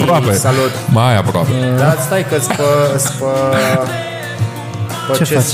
[0.00, 0.32] aproape.
[0.32, 0.70] Salut.
[0.88, 1.50] Mai aproape.
[1.78, 3.32] Dar stai că spă, spă,
[5.10, 5.52] pe Ce CS.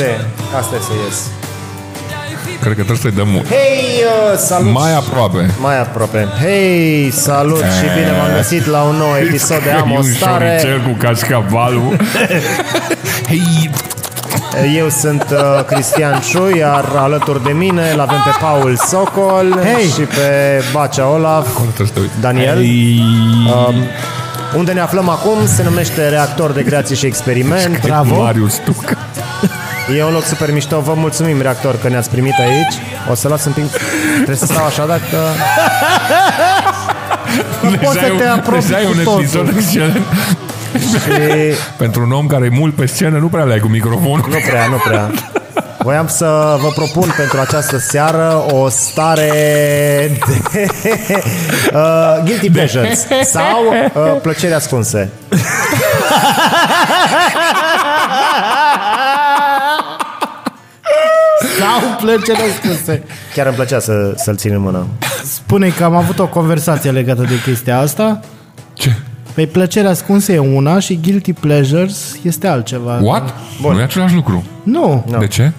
[0.58, 1.18] Asta e să ies.
[2.60, 3.46] Cred că trebuie să-i dăm mult.
[3.48, 4.02] Hei,
[4.32, 4.72] uh, salut!
[4.72, 5.50] Mai aproape.
[5.60, 6.28] Mai aproape.
[6.42, 10.02] Hei, salut și bine v-am găsit la un nou episod de Am o E un
[10.02, 10.58] stare.
[10.60, 11.96] șoricel cu cașcavalul.
[13.28, 13.70] Hei,
[14.76, 19.88] Eu sunt uh, Cristian Ciu, iar alături de mine îl avem pe Paul Socol Hei!
[19.88, 22.20] și pe Bacea Olaf, acolo trebuie să te uiți.
[22.20, 22.56] Daniel.
[22.56, 23.02] Hei.
[23.68, 23.74] Um,
[24.56, 27.80] unde ne aflăm acum se numește Reactor de Creație și Experiment.
[27.86, 28.22] Bravo.
[28.22, 28.84] Marius Tuc.
[29.96, 30.80] E un loc super mișto.
[30.80, 32.74] Vă mulțumim, Reactor, că ne-ați primit aici.
[33.10, 33.64] O să las un pic...
[34.14, 35.16] Trebuie să stau așa dacă...
[37.82, 39.20] poți să Deja e te un- apropii deja e cu un totul.
[39.20, 40.04] episod excelent.
[40.78, 41.56] Și...
[41.82, 44.26] Pentru un om care e mult pe scenă, nu prea le ai cu microfonul.
[44.28, 45.10] Nu prea, nu prea.
[45.82, 49.30] Voiam să vă propun pentru această seară o stare
[50.26, 50.66] de
[51.74, 53.64] uh, guilty pleasures sau
[53.94, 55.10] uh, plăceri ascunse.
[61.58, 63.02] Sau plăcere ascunse.
[63.34, 64.86] Chiar îmi plăcea să, să-l țin în mână.
[65.24, 68.20] Spune că am avut o conversație legată de chestia asta.
[68.72, 68.96] Ce?
[69.34, 72.98] Păi plăcere ascunsă e una și guilty pleasures este altceva.
[73.02, 73.34] What?
[73.62, 74.44] Nu e același lucru.
[74.62, 75.04] Nu.
[75.18, 75.52] De ce?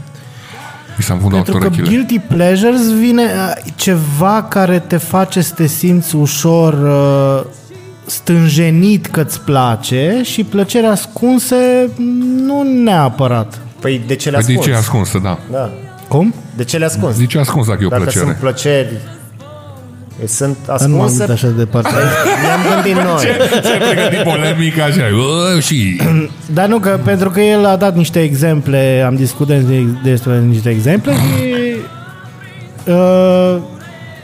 [0.97, 1.87] Mi s-a înfundat Pentru că urechile.
[1.87, 7.51] guilty pleasures vine uh, ceva care te face să te simți ușor uh,
[8.05, 11.89] stânjenit că-ți place și plăcere ascunse
[12.45, 13.59] nu neapărat.
[13.79, 14.69] Păi de ce le Păi de ascunzi?
[14.69, 15.39] ce e ascunsă, da.
[15.51, 15.69] Da.
[16.07, 16.33] Cum?
[16.55, 17.19] De ce le ascunzi?
[17.19, 18.25] De ce e ascuns dacă e o Dacă plăcere?
[18.25, 18.97] sunt plăceri
[20.27, 21.89] sunt Nu m-am ascunse, gândit așa de departe.
[22.43, 23.25] ne-am gândit noi.
[23.63, 25.03] Se pregătit polemica așa.
[25.15, 26.01] "Bă, și...
[26.57, 30.69] Dar nu, că pentru că el a dat niște exemple, am discutat de- despre niște
[30.69, 31.19] exemple și...
[32.87, 33.57] Uh,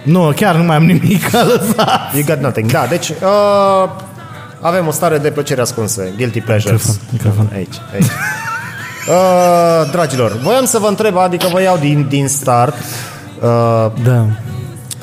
[0.04, 2.14] nu, chiar nu mai am nimic a lăsat.
[2.14, 2.72] You got nothing.
[2.72, 3.90] Da, deci uh,
[4.62, 6.04] avem o stare de plăcere ascunsă.
[6.16, 6.86] Guilty pleasures.
[6.86, 7.50] Microfon, microfon.
[7.54, 8.12] Aici, aici.
[9.10, 12.74] Uh, dragilor, voiam să vă întreb, adică vă iau din, din start,
[13.42, 14.26] uh, Da,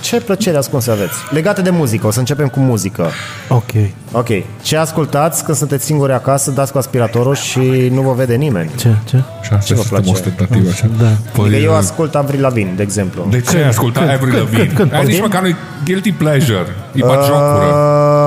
[0.04, 1.15] ce plăcere ascunse aveți?
[1.31, 3.06] Legate de muzică, o să începem cu muzică.
[3.48, 3.70] ok.
[4.12, 4.28] Ok,
[4.62, 8.70] ce ascultați când sunteți singuri acasă, dați cu aspiratorul și nu vă vede nimeni?
[8.76, 9.16] Ce, ce?
[9.43, 10.10] Și asta vă suntem place?
[10.10, 10.87] ostentativ așa.
[11.00, 11.06] Da.
[11.32, 13.26] Păi, Adică eu ascult Avril Lavigne, de exemplu.
[13.31, 14.64] de ce ai ascultat când, Avril când, Lavigne?
[14.64, 14.93] când, când?
[14.93, 15.22] Ai nici Poftim?
[15.25, 15.48] măcar nu
[15.84, 16.66] guilty pleasure.
[16.93, 17.75] E bagiocură.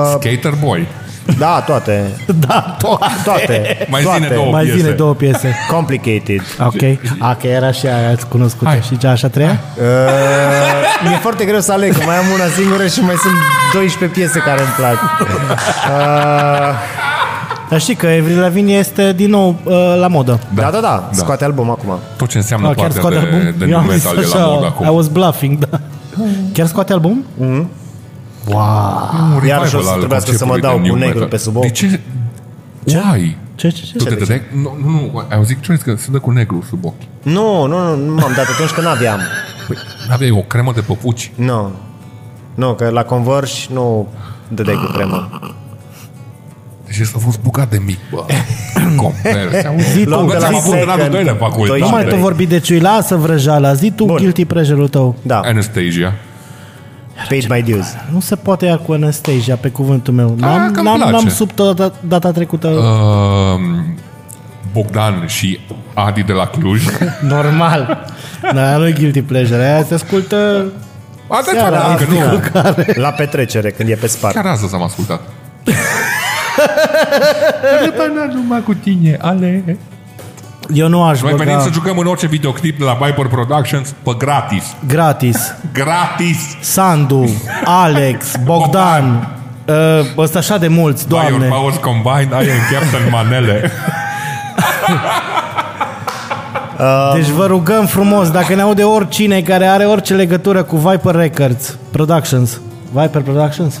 [0.04, 0.86] Uh, Skater boy.
[1.38, 2.10] Da, toate.
[2.46, 3.04] Da, toate.
[3.24, 3.86] Toate.
[3.90, 4.18] Mai toate.
[4.22, 4.78] zine două Mai piese.
[4.78, 5.54] zine două piese.
[5.70, 6.40] Complicated.
[6.60, 6.82] Ok.
[7.18, 8.80] A, că era și aia ați cunoscut Hai.
[8.86, 9.60] și ce așa treia?
[9.78, 9.84] Uh,
[11.08, 13.34] mi-e foarte greu să aleg, că mai am una singură și mai sunt
[13.72, 14.94] 12 piese care îmi plac.
[15.20, 16.74] Uh,
[17.70, 20.40] Dar știi că Avril Lavigne este din nou uh, la modă.
[20.54, 21.98] da, da, da, scoate album acum.
[22.16, 23.54] Tot ce înseamnă Ah, chiar partea scoate de, album?
[23.58, 24.96] de Eu nu am zis metal e la așa, mod I acum.
[24.96, 25.80] was bluffing, da.
[26.52, 27.24] Chiar scoate album?
[28.46, 31.06] Un Iar revival și o să al trebuiască să mă conceptului dau de cu new
[31.06, 31.28] negru metal.
[31.28, 31.62] pe sub ochi.
[31.64, 32.00] De ce?
[32.84, 33.36] Why?
[33.54, 33.96] Ce, ce, ce?
[33.96, 34.42] Tu te dădeai?
[34.54, 37.02] Nu, nu, nu, ai auzit ce că se dă cu negru sub ochi.
[37.22, 39.20] Nu, nu, nu, nu m-am dat atunci că n-aveam.
[39.66, 39.76] Păi,
[40.10, 41.32] aveai o cremă de păpuci.
[41.34, 41.70] Nu.
[42.54, 44.08] Nu, că la Converge nu
[44.48, 45.28] dădeai cu cremă.
[46.86, 48.24] Deci ăsta a fost bucat de mic, bă.
[49.02, 49.74] Converse.
[49.92, 51.80] Zi tu, Luam de Bă, la am avut în second, anul doilea facultate.
[51.80, 52.20] nu mai tu Trei.
[52.20, 55.16] vorbi de ciui, lasă vrăjala, zi tu guilty pleasure-ul tău.
[55.22, 56.14] Da, Anastasia.
[57.28, 57.86] Paid my dues.
[58.12, 60.34] Nu se poate ia cu Anastasia, pe cuvântul meu.
[60.38, 61.12] N-am, că-mi n-am, place.
[61.12, 62.68] n-am sub data, data trecută.
[62.68, 63.60] Uh,
[64.72, 65.60] Bogdan și
[65.94, 66.82] Adi de la Cluj.
[67.34, 68.06] Normal.
[68.54, 69.64] Da, nu e guilty pleasure.
[69.64, 70.64] Aia se ascultă...
[71.28, 72.42] Asta Seara, că nu.
[72.94, 74.34] La petrecere, când e pe spart.
[74.34, 75.20] Chiar astăzi am ascultat.
[77.84, 79.78] Răpână numai cu tine, ale.
[80.72, 83.94] Eu nu aș Noi venim băga să jucăm în orice videoclip de la Viper Productions
[84.02, 84.64] pe gratis.
[84.86, 85.54] gratis.
[85.72, 86.38] Gratis!
[86.60, 87.30] Sandu,
[87.64, 89.28] Alex, Bogdan,
[89.66, 89.74] uh,
[90.16, 91.48] ăsta așa de mulți, By your doamne.
[91.48, 93.70] powers combined, I am Captain Manele.
[97.14, 101.76] Deci vă rugăm frumos, dacă ne aude oricine care are orice legătură cu Viper Records
[101.90, 102.60] Productions.
[102.92, 103.80] Viper Productions?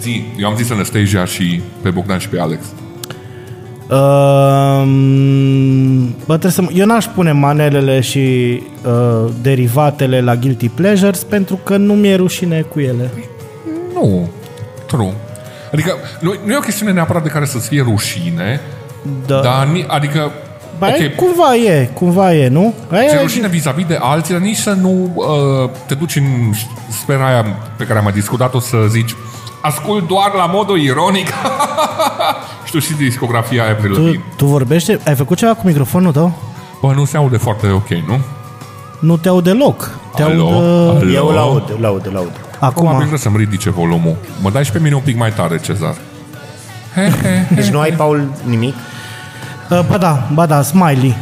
[0.00, 2.64] Zi, eu am zis Anastasia și pe Bogdan și pe Alex.
[3.90, 8.18] Um, bă, trebuie să, eu n-aș pune manelele și
[8.86, 13.10] uh, derivatele la Guilty Pleasures pentru că nu mi-e rușine cu ele.
[13.94, 14.28] Nu.
[14.86, 15.12] True.
[15.72, 18.60] Adică nu, nu e o chestiune neapărat de care să-ți fie rușine,
[19.26, 19.40] Da.
[19.40, 20.30] dar ni, adică
[20.78, 21.14] Ba, ok, okay.
[21.16, 22.74] cumva e, cumva e, nu?
[22.90, 26.24] Aia ți-e e- rușine vis-a-vis de alții, dar nici să nu uh, te duci în
[26.90, 27.44] sfera aia
[27.76, 29.14] pe care am mai discutat-o să zici
[29.62, 31.26] ascult doar la modul ironic
[32.70, 34.24] și tu și discografia Avril tu, Lavigne.
[34.36, 34.98] tu vorbește?
[35.06, 36.32] Ai făcut ceva cu microfonul tău?
[36.80, 38.18] Bă, nu se aude foarte ok, nu?
[39.00, 39.98] Nu te aud deloc.
[40.16, 40.46] Te Alo?
[40.46, 41.10] aud uh, Alo?
[41.10, 42.30] Eu laud, laud, laud.
[42.58, 42.96] Probabil acum.
[42.98, 44.16] trebuie să-mi ridice volumul.
[44.42, 45.94] Mă dai și pe mine un pic mai tare, Cezar.
[47.54, 48.74] Deci nu ai, Paul, nimic?
[49.70, 51.16] Uh, ba da, ba da, Smiley.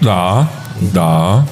[0.00, 0.46] Da,
[0.92, 1.42] da.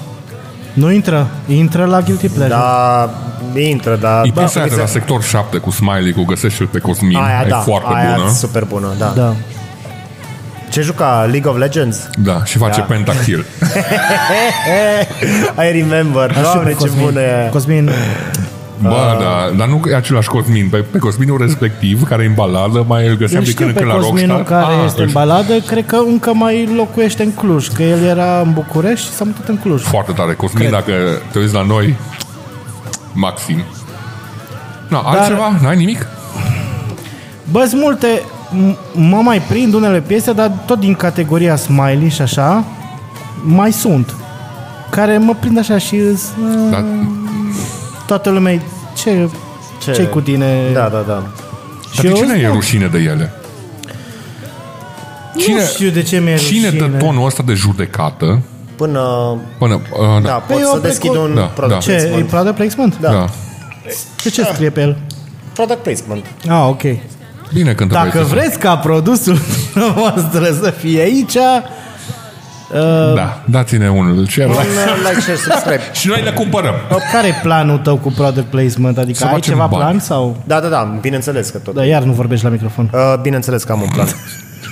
[0.73, 2.55] Nu intră, intră la Guilty Pleasure.
[2.59, 3.11] Da,
[3.56, 4.20] intră, da.
[4.24, 7.16] E da, piesa aia de la uite, sector 7 cu Smiley, cu găsește pe Cosmin.
[7.16, 8.30] Aia, e da, foarte aia bună.
[8.30, 9.12] super bună, da.
[9.16, 9.34] Da.
[10.70, 11.28] Ce juca?
[11.30, 12.08] League of Legends?
[12.22, 12.86] Da, și face Da.
[12.86, 13.44] pentakill.
[15.68, 16.30] I remember.
[16.30, 17.04] Așa Doamne, pe ce Cosmin.
[17.04, 17.48] bună e.
[17.50, 17.90] Cosmin,
[18.82, 20.68] Bă, da, dar nu e același Cosmin.
[20.68, 23.68] Pe, pe Cosminul respectiv, care e în baladă, mai îl găseam îl de știu când
[23.68, 24.62] în pe când la Cosminul Rockstar.
[24.62, 28.04] care Ah, este în îl- baladă, cred că încă mai locuiește în Cluj, că el
[28.04, 29.82] era în București și s-a mutat în Cluj.
[29.82, 30.32] Foarte tare.
[30.32, 30.78] Cosmin, Cred.
[30.78, 30.92] dacă
[31.32, 31.96] te uiți la noi,
[33.14, 33.62] maxim.
[34.88, 35.59] No, altceva?
[35.62, 36.06] N-ai nimic?
[37.50, 42.23] Bă, sunt multe, m- mă mai prind unele piese, dar tot din categoria Smiley și
[42.23, 42.64] așa,
[43.44, 44.14] mai sunt.
[44.91, 46.23] Care mă prind așa și îs,
[46.70, 46.85] Da,
[48.06, 48.61] toată lumea
[49.03, 49.29] ce,
[49.82, 50.70] Ce- ce cu tine?
[50.73, 51.23] Da, da, da.
[51.93, 53.32] Și dar de eu ce ne e stau- rușine de ele?
[55.35, 56.87] Nu știu de ce mi-e Cine rușine.
[56.88, 58.41] dă tonul ăsta de judecată
[58.76, 59.00] Până...
[59.58, 59.74] până...
[59.74, 61.92] Uh, Da, da, pot Păi să eu deschid precu- un Da, product da.
[61.92, 62.28] Ce, e placement.
[62.28, 62.98] product placement?
[63.00, 63.10] Da.
[63.10, 63.24] da.
[64.22, 64.96] De ce scrie pe el?
[65.52, 66.24] Product placement.
[66.48, 66.82] Ah, ok.
[67.52, 69.38] Bine cântă Dacă băieții vreți ca produsul
[69.96, 71.62] noastră să fie aici, ăsta.
[73.14, 74.26] Da, dați-ne unul.
[74.26, 74.56] Ce Un uh,
[75.08, 75.80] like, share, subscribe.
[76.00, 76.75] Și noi le cumpărăm.
[77.12, 78.98] care e planul tău cu product placement?
[78.98, 79.82] Adică Să ai facem ceva bani.
[79.82, 80.36] plan sau...
[80.44, 81.75] Da, da, da, bineînțeles că tot.
[81.75, 82.90] Da, iar nu vorbești la microfon.
[82.94, 84.06] Uh, bineînțeles că am un plan.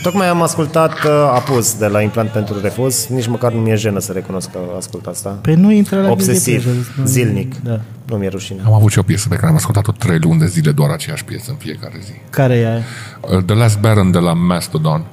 [0.02, 3.06] Tocmai am ascultat uh, Apus de la Implant pentru Refuz.
[3.06, 5.38] Nici măcar nu mi-e jenă să recunosc că ascult asta.
[5.43, 7.06] Păi nu intră la Obsesiv, Guilty Pleasure.
[7.06, 7.55] zilnic.
[7.62, 7.81] Da.
[8.06, 8.61] Nu mi-e rușine.
[8.64, 11.25] Am avut și o piesă pe care am ascultat-o trei luni de zile, doar aceeași
[11.25, 12.12] piesă în fiecare zi.
[12.31, 12.82] Care e aia?
[13.20, 15.05] Uh, The Last Baron de la Mastodon.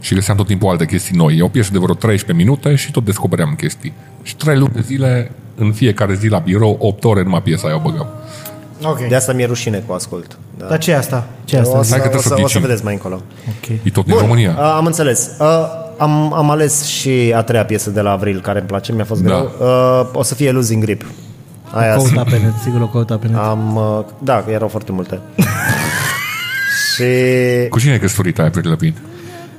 [0.00, 1.36] Și găseam tot timpul alte chestii noi.
[1.36, 3.92] E o piesă de vreo 13 minute și tot descopeream chestii.
[4.22, 7.76] Și trei luni de zile, în fiecare zi la birou, 8 ore numai piesa aia
[7.76, 8.06] o băgăm.
[8.82, 9.08] Ok.
[9.08, 10.38] De asta mi-e rușine cu ascult.
[10.58, 10.66] Da.
[10.66, 11.26] Dar ce e asta?
[11.44, 11.78] Ce e asta?
[11.78, 12.60] o, să, Hai că o, trebuie să să, o să ghicim.
[12.60, 13.14] vedeți mai încolo.
[13.48, 13.68] Ok.
[13.82, 14.50] E tot din România.
[14.58, 15.30] Uh, am înțeles.
[15.40, 15.46] Uh,
[15.98, 19.20] am, am ales și a treia piesă de la Avril care îmi place, mi-a fost
[19.22, 19.28] Da.
[19.28, 19.50] greu.
[19.68, 21.04] Uh, o să fie Losing Grip.
[21.70, 23.36] Aia Căuta pe net, sigur o căuta pe net.
[23.36, 25.20] am, uh, da, erau foarte multe.
[26.94, 27.04] și,
[27.68, 28.96] Cu cine e căsătorită aia, Avril Lavigne?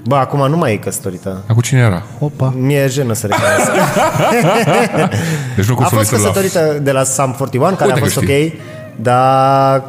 [0.07, 1.43] bă, acum nu mai e căsătorită.
[1.47, 2.03] Dar cu cine era?
[2.19, 2.53] Opa.
[2.57, 3.71] Mi-e jenă să recunosc.
[5.55, 6.65] Deci nu A fost căsătorită la...
[6.65, 8.59] căsătorită de la Sam 41, care Uite a că fost știi.
[8.97, 9.83] Ok, dar...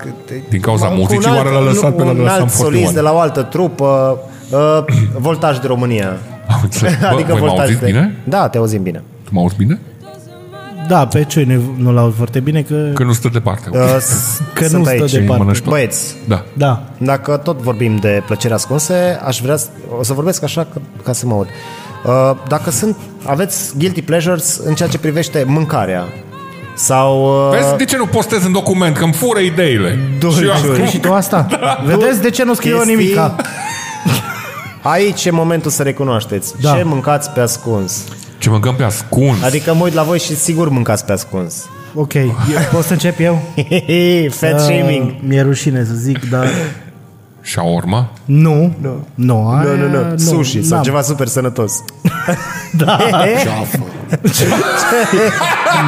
[0.48, 2.30] Din cauza cu un muzicii, alt- oare l-a lăsat nu, pe la de un la
[2.30, 2.70] Sam alt 41?
[2.76, 4.18] solist de la o altă trupă,
[4.50, 4.84] uh,
[5.18, 6.08] Voltaj de România.
[6.54, 6.94] Am înțeles.
[7.00, 7.86] Bă, adică voi mă Voltaj auziți de...
[7.86, 8.16] bine?
[8.24, 9.02] Da, te auzim bine.
[9.24, 9.78] Tu mă auzi bine?
[10.88, 12.90] Da, pe ce nu, nu-l aud foarte bine, că...
[12.94, 13.68] Că nu stă departe.
[13.72, 15.12] Uh, s- Că nu sunt stă aici.
[15.12, 15.42] departe.
[15.42, 15.68] mănânci tot.
[15.68, 16.44] Băieți, Da.
[16.56, 16.82] Da.
[16.98, 19.68] dacă tot vorbim de plăceri ascunse, aș vrea să,
[19.98, 21.46] o să vorbesc așa ca, ca să mă aud.
[22.06, 26.04] Uh, dacă sunt, aveți guilty pleasures în ceea ce privește mâncarea
[26.76, 27.24] sau...
[27.50, 28.96] Uh, Vezi de ce nu postez în document?
[28.96, 29.98] Că îmi fură ideile.
[30.18, 30.44] Dulciuri.
[30.44, 31.46] Și eu Scrii acum- și tu asta?
[31.86, 33.36] Vedeți de ce nu scriu eu chestii- nimica?
[34.82, 36.54] Aici e momentul să recunoașteți.
[36.60, 36.74] Da.
[36.76, 38.04] Ce mâncați pe ascuns?
[38.38, 39.42] Ce mâncăm pe ascuns.
[39.42, 41.68] Adică mă uit la voi și sigur mâncați pe ascuns.
[41.94, 42.34] Ok, eu,
[42.72, 43.42] pot să încep eu?
[44.38, 45.04] Fat shaming.
[45.06, 46.46] Uh, mi-e rușine să zic, dar...
[47.46, 48.08] Shawarma?
[48.24, 48.74] Nu.
[48.80, 49.06] Nu.
[49.14, 50.16] Nu, aia, Nu, nu, nu.
[50.16, 50.82] Sushi sau n-am.
[50.82, 51.72] ceva super sănătos.
[52.76, 52.98] Da.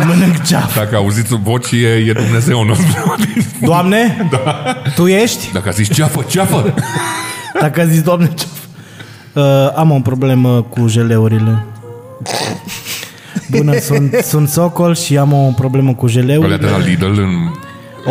[0.06, 0.76] Mănânc ceaf.
[0.76, 3.16] Dacă auziți voci, e, e Dumnezeu nostru.
[3.60, 4.28] Doamne?
[4.30, 4.76] Da.
[4.94, 5.52] Tu ești?
[5.52, 6.74] Dacă zici ceafă, ceafă.
[7.60, 8.56] Dacă zici, Doamne, ceaf.
[9.32, 11.64] Uh, am o problemă cu jeleurile.
[13.50, 16.70] Bună, sunt, sunt Socol și am o problemă cu Alea de jeleurile.
[16.70, 17.30] la Lidl în...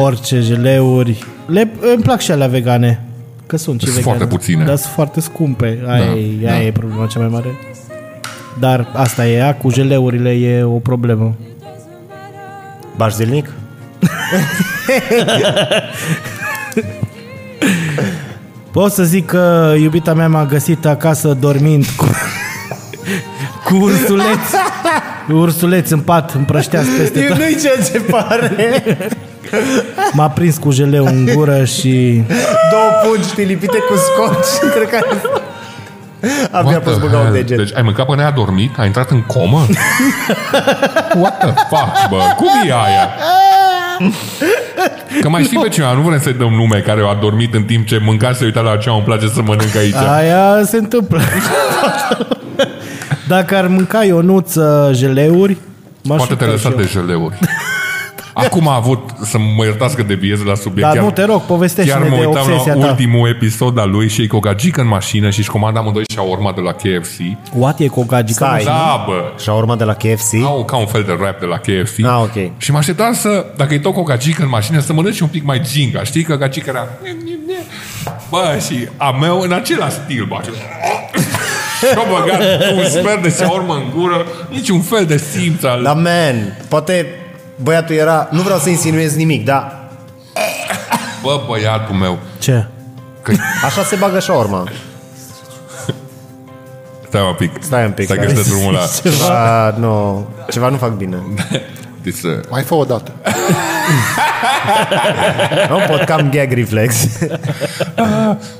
[0.03, 1.25] Orice jeleuri.
[1.47, 3.01] Le, îmi plac și alea vegane.
[3.47, 4.17] Că sunt și Sunt vegane.
[4.17, 4.63] foarte puține.
[4.63, 5.79] Dar sunt foarte scumpe.
[5.87, 6.51] Aia, Da, e, da.
[6.51, 7.47] aia e problema cea mai mare.
[8.59, 11.35] Dar asta e, ea cu jeleurile e o problemă.
[12.95, 13.49] Bași zilnic?
[18.71, 22.05] Pot să zic că iubita mea m-a găsit acasă dormind cu,
[23.65, 24.39] cu ursuleț.
[25.41, 27.37] Ursuleț în pat, împrășteați peste tot.
[27.37, 28.73] Nu-i ceea ce pare.
[30.13, 32.23] M-a prins cu jeleu în gură și...
[32.71, 34.73] Două pungi pilipite cu scotch.
[34.75, 34.99] Cred că
[36.51, 37.35] abia What poți the băga un hell?
[37.35, 37.57] deget.
[37.57, 38.77] Deci ai mâncat până ai adormit?
[38.77, 39.65] Ai intrat în comă?
[41.15, 42.17] What the fuck, bă?
[42.37, 43.09] Cum e aia?
[45.21, 47.87] Că mai știi pe cineva, nu vrem să-i dăm nume care au adormit în timp
[47.87, 49.95] ce mânca și se uita la ce îmi place să mănânc aici.
[49.95, 51.21] Aia se întâmplă.
[53.27, 55.57] Dacă ar mânca Ionuță jeleuri,
[56.03, 56.85] m-aș Poate te-ai uita și lăsat eu.
[56.85, 57.39] de jeleuri.
[58.45, 60.93] Acum a avut, să mă iertați că deviez la subiect.
[60.93, 62.87] Dar nu, te rog, povestește-ne Chiar mă de uitam obsesia la ta.
[62.87, 66.03] ultimul episod al lui și e cu o gagică în mașină și își comanda amândoi
[66.13, 67.19] shawarma de la KFC.
[67.53, 68.43] What e cu o gagică?
[68.45, 68.63] Stai.
[68.63, 69.31] Da, bă.
[69.41, 70.33] Și a urmat de la KFC.
[70.43, 72.05] Au ca un fel de rap de la KFC.
[72.05, 72.51] Ah, ok.
[72.57, 75.27] Și mă așteptam să, dacă e tot cu o gagică în mașină, să mănânci un
[75.27, 76.03] pic mai ginga.
[76.03, 76.87] Știi că gagica era...
[78.29, 80.35] Bă, și a meu în același stil, bă.
[81.79, 82.41] Și-a băgat
[82.73, 85.83] un sfert de șaurmă în gură, niciun fel de simț al...
[85.83, 87.05] Dar, man, poate
[87.63, 88.27] băiatul era...
[88.31, 89.85] Nu vreau să insinuez nimic, dar
[91.21, 92.65] Bă, băiatul meu, Ce?
[93.21, 93.33] că...
[93.65, 94.63] așa se bagă șaorma.
[97.07, 97.51] Stai un pic.
[97.59, 98.37] Stai un pic, Stai că stai.
[98.39, 98.79] este drumul la...
[99.03, 101.17] Ceva, nu, ceva nu fac bine.
[102.03, 103.11] Deci, uh, Mai fă o dată.
[105.69, 106.95] Nu pot cam gag reflex.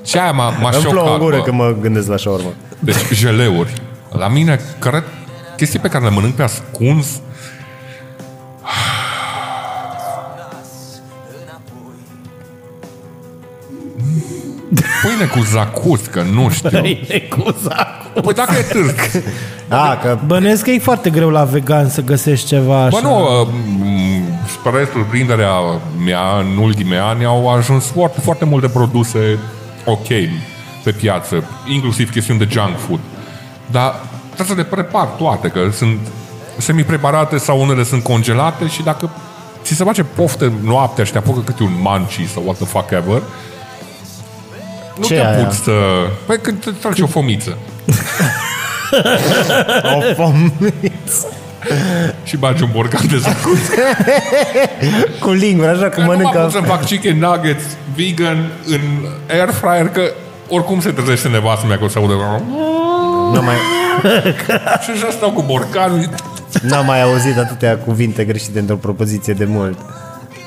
[0.02, 1.44] ce aia m-a, m-a Îmi plouă în șocat, gură bă.
[1.44, 2.50] când mă gândesc la șaorma.
[2.80, 3.74] Deci jeleuri.
[4.12, 5.04] La mine, cred,
[5.56, 7.08] chestii pe care le mănânc pe ascuns,
[15.04, 16.70] Pâine cu zacuscă, nu știu.
[18.22, 18.96] Păi dacă e târg.
[19.68, 23.00] Da, că Bănuiesc că e foarte greu la vegan să găsești ceva așa.
[23.02, 25.52] Bă, nu, uh, m- spre surprinderea
[26.06, 29.38] mea, în ultimii ani au ajuns foarte, foarte multe produse
[29.86, 30.08] ok
[30.84, 33.00] pe piață, inclusiv chestiuni de junk food.
[33.72, 33.96] Dar
[34.36, 36.00] trebuie să le prepar toate, că sunt
[36.58, 39.10] semi-preparate sau unele sunt congelate și dacă
[39.64, 42.92] ți se face poftă noaptea și te apucă câte un manci sau what the fuck
[42.92, 43.22] ever,
[44.98, 45.40] nu Ce te e aia?
[45.40, 45.72] apuci să...
[46.26, 47.58] Păi când te tragi o fomiță
[49.98, 50.52] o fom
[52.24, 53.60] și bagi un borcan de zacus.
[55.24, 56.40] cu lingura, așa cum Că nu mă mănâncă.
[56.40, 57.64] apuc să fac chicken nuggets
[57.96, 58.80] vegan în
[59.30, 60.02] air fryer, că
[60.50, 62.14] oricum se trezește nevastă mea că o să audă
[63.34, 63.56] Nu mai,
[64.84, 66.10] și așa stau cu borcanul
[66.62, 69.78] n-am mai auzit atâtea cuvinte greșite într-o propoziție de mult.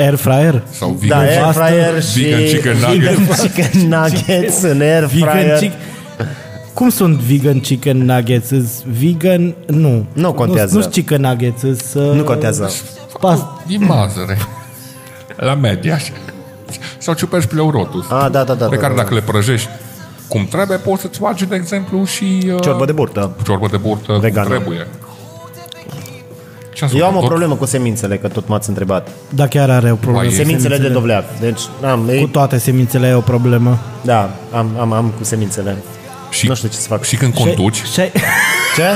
[0.01, 0.63] Air fryer?
[0.71, 3.41] sau Da, vegan, air Nevastă, fryer și vegan chicken vegan nuggets.
[3.41, 5.59] chicken nuggets în air Vegan fryer.
[5.59, 5.79] chicken...
[6.75, 8.51] Cum sunt vegan chicken nuggets?
[8.51, 9.55] Îs vegan...
[9.67, 10.05] Nu.
[10.13, 10.75] Nu contează.
[10.75, 11.63] Nu sunt chicken nuggets.
[11.63, 12.71] Îs, uh, Nu contează.
[13.21, 13.39] Pas...
[13.67, 14.39] din mazăre
[15.37, 15.99] la media
[16.99, 18.67] sau ciuperci pleurotus Ah, da, da, da.
[18.67, 19.03] pe da, care da.
[19.03, 19.69] dacă le prăjești
[20.29, 23.37] cum trebuie, poți să-ți faci, de exemplu, și uh, Ciorbă de burtă.
[23.45, 24.47] ciorbă de burtă Vegană.
[24.49, 24.87] cum trebuie.
[26.89, 29.09] Ce Eu am o tot- problemă cu semințele, că tot m-ați întrebat.
[29.29, 30.19] Da, chiar are o problemă.
[30.25, 30.37] Mai e.
[30.37, 31.25] Semințele de dovleac.
[31.41, 31.61] Deci,
[31.91, 33.79] am, Cu ei, toate semințele e o problemă.
[34.03, 35.77] da, am, am, am cu semințele.
[36.31, 37.05] Și, Nu știu ce să fac.
[37.05, 37.93] Și când conduci, Și, și,
[38.77, 38.95] Ce?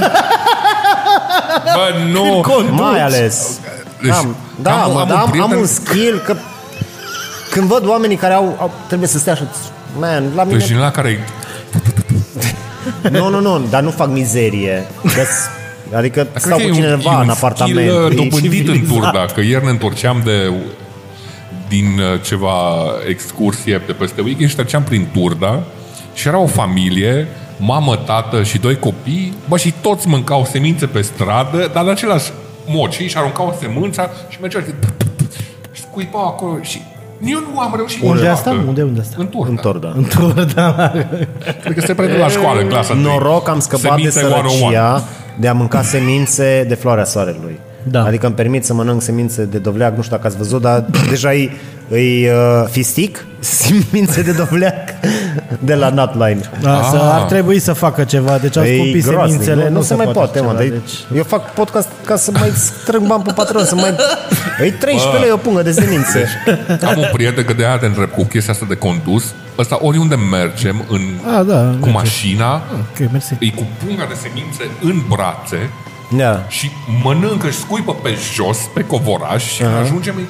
[1.75, 3.61] bă, nu, Mai ales.
[4.03, 6.35] Deci, am, da, am- mă, am da, un am, am prieten- un skill că
[7.51, 9.47] când văd oamenii care au, au trebuie să stea așa,
[9.99, 10.59] man, la mine...
[10.59, 11.25] deci din la care
[13.11, 14.87] Nu, nu, nu, dar nu fac mizerie.
[15.03, 15.49] Că-s-
[15.93, 17.79] Adică Cred stau că cu e un- cineva e un în apartament.
[17.79, 18.89] skill, uh, e dobândit în civilizat.
[18.95, 20.53] Turda, că ieri ne întorceam de
[21.69, 22.57] din uh, ceva
[23.09, 25.63] excursie de peste weekend și treceam prin Turda
[26.15, 27.27] și era o familie,
[27.59, 32.31] mamă, tată și doi copii, bă, și toți mâncau semințe pe stradă, dar în același
[32.67, 34.63] mod și își aruncau semânța și mergeau
[35.73, 36.81] și scuipau acolo și
[37.25, 38.49] eu nu am reușit Unde niciodată.
[38.49, 38.63] asta?
[38.67, 39.15] Unde- unde asta?
[39.19, 39.49] În Turda.
[39.51, 39.93] În Torda.
[39.97, 40.93] într-o, da.
[41.63, 44.49] Cred că se predă la școală, în clasa Noroc am scăpat Semințe de 101.
[44.51, 45.03] sărăcia
[45.37, 47.59] de a mânca semințe de floarea soarelui.
[47.91, 48.05] Da.
[48.05, 51.35] Adică îmi permit să mănânc semințe de dovleac, nu știu dacă ați văzut, dar deja
[51.35, 51.51] e,
[51.93, 54.75] e uh, fistic, semințe de dovleac
[55.59, 56.41] de la Nutline.
[56.61, 57.11] Da, să, Ah.
[57.21, 58.39] ar trebui să facă ceva.
[58.39, 59.69] Deci au E scumpit groaznic, semințele.
[59.71, 60.47] nu, nu, se mai poate, mă.
[60.49, 60.69] ceva, Deci...
[60.71, 61.17] deci...
[61.17, 63.95] Eu fac podcast ca să mai strâng bani pe patron, să mai...
[64.61, 66.27] Îi 13 lei o pungă de semințe.
[66.87, 69.25] Am un prieten că de aia te întreb cu chestia asta de condus.
[69.59, 71.01] Ăsta oriunde mergem în,
[71.39, 71.91] Ah, da, cu merge.
[71.91, 73.35] mașina, Ok, mersi.
[73.41, 75.71] îi cu punga de semințe în brațe
[76.09, 76.45] Da.
[76.49, 76.71] și
[77.03, 79.81] mănâncă și scuipă pe jos, pe covoraș și uh-huh.
[79.83, 80.25] ajungem în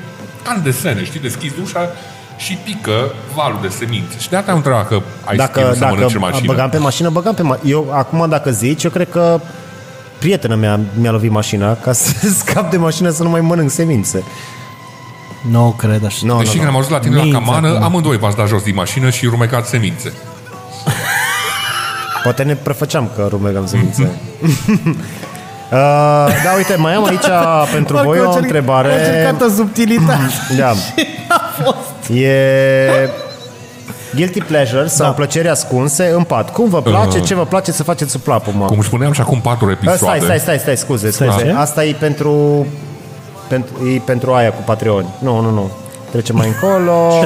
[0.48, 1.88] an de sene, știi, deschizi ușa
[2.36, 4.18] și pică valul de semințe.
[4.18, 6.46] Și de asta am întrebat că ai Dacă, schimb să dacă mănânci în mașină.
[6.52, 7.68] băgam pe mașină, băgam pe mașină.
[7.70, 9.40] Eu, acum, dacă zici, eu cred că
[10.18, 14.22] prietena mea mi-a lovit mașina ca să scap de mașină să nu mai mănânc semințe.
[15.50, 16.26] Nu cred așa.
[16.26, 16.68] No, Deși no, când no.
[16.68, 17.82] am auzit la tine Minți la camană, acum.
[17.82, 20.12] amândoi v-ați dat jos din mașină și rumecați semințe.
[22.22, 24.10] Poate ne prefăceam că rumegam semințe.
[25.74, 25.80] Uh,
[26.44, 27.26] da, uite, mai am aici
[27.74, 28.88] pentru voi o întrebare.
[28.88, 30.22] O încercată subtilitate.
[30.58, 30.72] Da.
[32.14, 33.08] E
[34.14, 36.52] guilty pleasures sau plăceri ascunse în pat.
[36.52, 37.20] Cum vă place?
[37.20, 38.64] Ce vă place să faceți sub plapă, mă?
[38.64, 39.98] Cum spuneam și acum patru Uh, episoade.
[39.98, 41.30] Stai, stai, stai, stai, scuze, scuze.
[41.38, 41.54] ce?
[41.56, 42.66] Asta e pentru,
[43.48, 45.06] pentru, e pentru aia cu Patreon.
[45.18, 45.70] Nu, nu, nu.
[46.10, 47.24] Trecem mai încolo.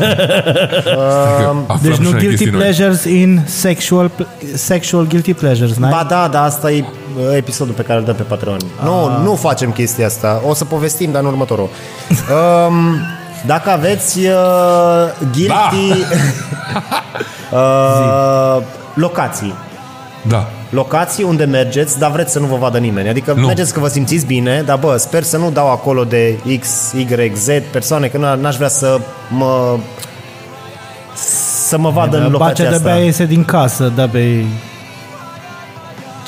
[1.66, 2.60] Aflăm Deci și nu noi guilty chestii noi.
[2.60, 4.10] pleasures in sexual,
[4.54, 6.86] sexual guilty pleasures, n Ba da, dar asta e uh,
[7.36, 8.58] episodul pe care îl dăm pe Patreon.
[8.84, 10.42] Nu, nu facem chestia asta.
[10.48, 11.68] O să povestim, dar în următorul.
[12.68, 12.74] um,
[13.46, 14.34] dacă aveți uh,
[15.32, 15.92] guilty
[17.52, 18.62] uh,
[18.94, 19.54] locații.
[20.22, 20.48] Da.
[20.70, 23.08] Locații unde mergeți, dar vreți să nu vă vadă nimeni.
[23.08, 23.46] Adică Nu.
[23.46, 27.32] mergeți că vă simțiți bine, dar bă, sper să nu dau acolo de X, Y,
[27.34, 28.98] Z persoane, că n- n-aș vrea să
[29.28, 29.76] mă
[31.68, 33.04] să mă vadă în Bacea locația de-abia asta.
[33.04, 34.44] iese din casă, de-abia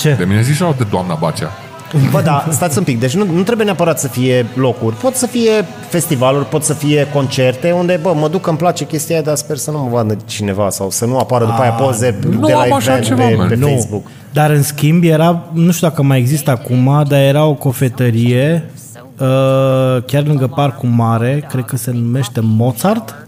[0.01, 0.15] Ce?
[0.19, 1.51] De mine zici sau de doamna Bacea?
[2.11, 3.01] Bă, da, stați un pic.
[3.01, 4.97] Deci nu, nu trebuie neapărat să fie locuri.
[4.97, 5.51] Pot să fie
[5.89, 9.57] festivaluri, pot să fie concerte unde, bă, mă duc, îmi place chestia aia, dar sper
[9.57, 12.61] să nu mă vadă cineva sau să nu apară după aia poze nu de la
[12.61, 13.49] am așa event ceva, pe, man.
[13.49, 13.67] pe Nu.
[13.67, 14.07] Facebook.
[14.33, 18.71] Dar în schimb era, nu știu dacă mai există acum, dar era o cofetărie
[19.19, 19.27] uh,
[20.07, 23.27] chiar lângă Parcul Mare, cred că se numește Mozart.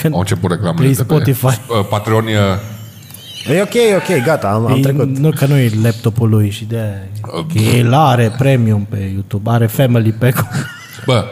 [0.00, 1.46] Că- Au început reclamele Pe de Spotify.
[1.46, 2.24] Pe, uh, Patreon
[3.50, 5.18] e, E ok, ok, gata, am, am E- trecut.
[5.18, 6.84] Nu că nu e laptopul lui și de
[7.76, 10.44] El are premium pe YouTube, are family pack
[11.06, 11.24] Bă,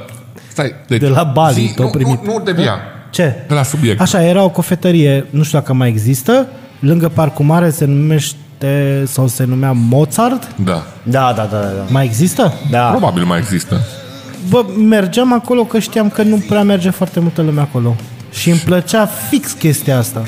[0.49, 0.73] stai.
[0.89, 2.25] Deci, De la Bali, zi, t-au nu, primit.
[2.25, 2.79] Nu, nu devia.
[3.11, 3.35] Ce?
[3.49, 4.01] De la subiect.
[4.01, 6.47] Așa, era o cofetărie, nu știu dacă mai există,
[6.79, 10.55] lângă Parcul Mare se numește sau se numea Mozart.
[10.65, 10.83] Da.
[11.03, 11.85] Da, da, da, da.
[11.89, 12.53] Mai există?
[12.71, 12.89] da.
[12.89, 13.81] Probabil mai există.
[14.49, 17.97] Bă, mergeam acolo că știam că nu prea merge foarte multă lume acolo.
[18.33, 20.23] Și îmi plăcea fix chestia asta.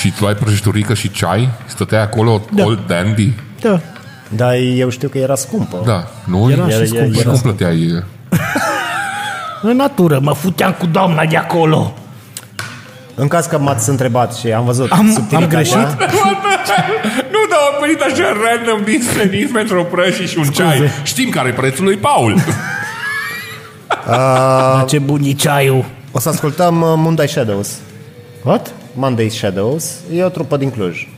[0.00, 1.48] Și tu ai prăjiturică și ceai?
[1.66, 2.64] Stăteai acolo Da.
[2.64, 3.32] old dandy?
[3.60, 3.80] Da.
[4.28, 5.82] Dar eu știu că era scumpă.
[5.86, 6.06] Da.
[6.24, 6.50] Nu?
[6.50, 7.14] Era Era- și era- scump.
[7.14, 8.02] Și cum plăteai?
[9.62, 11.94] În natură, mă futeam cu doamna de acolo.
[13.14, 15.76] În caz că m-ați întrebat și am văzut Am- am subtilitatea, greșit?
[17.34, 20.90] nu, dar am venit așa random din senin pentru o prăji și un ceai.
[21.02, 22.34] Știm care e prețul lui Paul.
[24.06, 25.84] Dar ce bunicaiu.
[26.12, 27.70] O să ascultăm uh, Monday Shadows.
[28.42, 28.70] What?
[28.94, 31.08] Monday Shadows e o trupă din Cluj.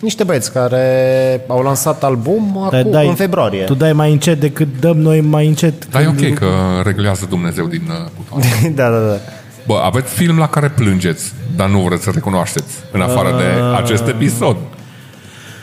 [0.00, 3.64] Niște băieți care au lansat album Dar acum, în februarie.
[3.64, 5.88] Tu dai mai încet decât dăm noi mai încet.
[5.88, 6.46] Dar e ok că
[6.84, 8.68] reglează Dumnezeu din uh, butoane.
[8.80, 9.18] da, da, da.
[9.66, 14.06] Bă, aveți film la care plângeți, dar nu vreți să recunoașteți, în afară de acest
[14.06, 14.56] episod.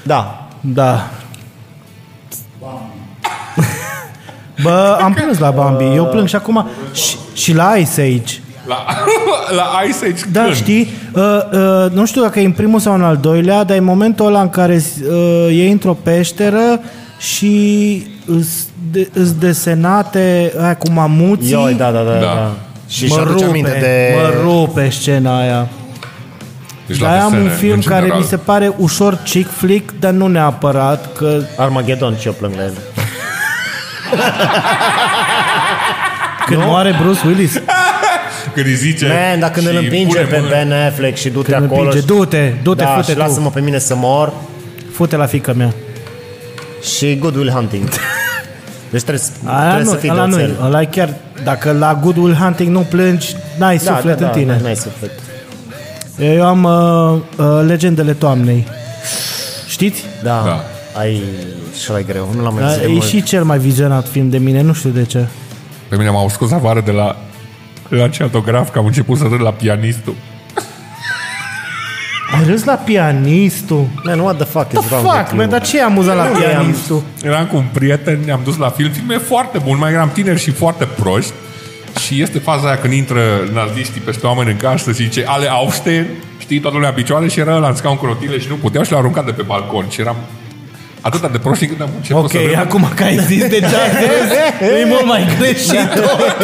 [0.03, 0.48] Da.
[0.62, 1.10] Da.
[4.61, 5.83] Bă, am plâns la Bambi.
[5.83, 8.40] Eu plâng și acum și, și la Ice Age.
[8.65, 8.85] La,
[9.57, 10.55] la Ice Age Da, când?
[10.55, 11.21] știi, uh,
[11.51, 14.41] uh, nu știu dacă e în primul sau în al doilea, dar e momentul ăla
[14.41, 16.79] în care uh, e într-o peșteră
[17.19, 18.47] și îs
[18.91, 21.51] de, îs desenate aia cu mamuții.
[21.51, 22.11] Ioi, da, da, da.
[22.11, 22.19] Da.
[22.19, 22.51] da.
[22.87, 24.13] Și mă și aduce rupe, aminte de...
[24.15, 25.67] mă rupe scena aia.
[26.87, 28.19] Deci Dar am desene, un film în care general.
[28.19, 32.63] mi se pare ușor chick flick, dar nu neapărat, că Armageddon și eu plâng la
[32.63, 32.74] el.
[36.45, 37.53] când moare Bruce Willis,
[38.53, 41.29] Când îi zice Man, dar când și îl împinge pune pe mână- Ben Affleck și
[41.29, 41.81] du-te când acolo...
[41.81, 44.33] împinge, și- du-te, du-te, da, fute și tu, lasă-mă pe mine să mor.
[44.92, 45.74] fute la fica mea.
[46.98, 47.83] Și Good Will Hunting.
[48.90, 50.55] Deci trebuie, să- Aia trebuie nu, să fii ăla de nu oțel.
[50.66, 54.31] ăla e chiar, dacă la Good Will Hunting nu plângi, n-ai Da, suflet da, în
[54.31, 54.59] da, tine.
[54.64, 55.11] N-ai suflet.
[56.20, 58.68] Eu am uh, uh, Legendele Toamnei.
[59.68, 60.03] Știți?
[60.24, 60.42] Da.
[60.46, 60.64] Da.
[61.00, 61.22] Ai
[61.83, 62.29] și e greu.
[62.35, 63.03] Nu l-am mai Da, văzut de e mult.
[63.03, 65.25] și cel mai vizionat film de mine, nu știu de ce.
[65.87, 67.16] Pe mine m-au scos afară de la
[67.97, 70.15] la ce autograf că am început să râd la pianistul.
[72.37, 73.87] Ai râs la pianistul?
[74.03, 75.49] Man, what the fuck is The wrong fuck, with man, you?
[75.49, 77.03] dar ce e amuzant la Nu, pianistul?
[77.23, 80.39] Eram cu un prieten, ne-am dus la film, filmul e foarte bun, mai eram tineri
[80.39, 81.31] și foarte proști.
[82.05, 83.21] Și este faza aia când intră
[83.53, 87.39] naziștii peste oameni în casă și zice ale Aufstehen, știi, toată lumea în picioare și
[87.39, 89.85] era ăla în scaun cu rotile și nu puteau și l-au aruncat de pe balcon.
[89.89, 90.15] Și eram
[91.01, 92.57] atât de proști încât am început Ok, să râd.
[92.57, 95.90] acum că ai zis deja, vezi, e mult mai greșit.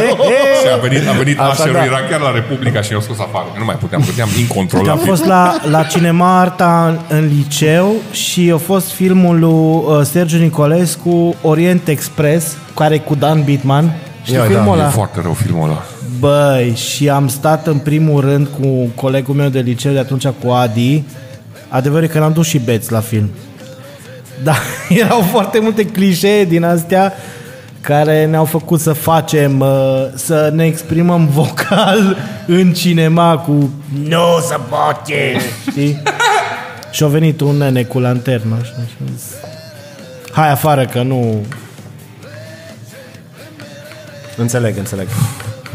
[0.61, 1.83] Și a venit, a venit Așa, Asherul, da.
[1.85, 3.45] era chiar la Republica și ne-au scos afară.
[3.53, 5.05] că Nu mai puteam, puteam Am incontrolabil.
[5.05, 10.37] fost la, la Cinema Arta în, în liceu și a fost filmul lui uh, Sergiu
[10.37, 13.95] Nicolescu, Orient Express, care e cu Dan Bitman.
[14.23, 14.89] Știi Ia, filmul da, E ăla?
[14.89, 15.83] foarte rău filmul ăla.
[16.19, 20.49] Băi, și am stat în primul rând cu colegul meu de liceu de atunci, cu
[20.51, 21.03] Adi.
[21.69, 23.29] Adevărul e că l-am dus și beți la film.
[24.43, 24.55] Da,
[25.03, 27.13] erau foarte multe clișee din astea
[27.81, 33.69] care ne-au făcut să facem, uh, să ne exprimăm vocal în cinema cu
[34.07, 35.37] Nu se poate,
[35.69, 36.01] știi?
[36.91, 38.81] și a venit un nene cu lanternă și a
[39.15, 39.23] zis,
[40.31, 41.45] Hai afară că nu...
[44.37, 45.07] Înțeleg, înțeleg.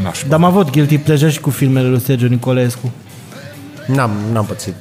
[0.03, 0.29] Nașpa.
[0.29, 2.93] Dar am avut guilty pleasure și cu filmele lui Sergiu Nicolescu.
[3.87, 4.75] N-am, n-am pățit.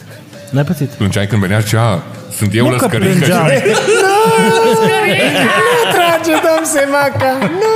[0.51, 0.89] N-ai pățit?
[0.89, 2.03] Plângeai când venea cea
[2.37, 3.47] sunt eu Nu că lăscărică plângeam.
[3.47, 3.53] și
[4.47, 7.37] Nu trage, domn Semaca!
[7.39, 7.69] Nu!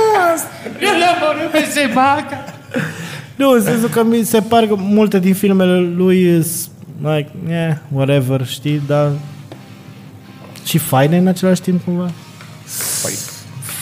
[3.36, 6.70] Nu, în sensul că mi se par că multe din filmele lui sunt
[7.02, 9.10] like, yeah, whatever, știi, dar
[10.64, 12.10] și faine în același timp cumva.
[13.02, 13.12] Păi,